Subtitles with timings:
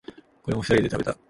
[0.41, 1.15] これも二人で食べた。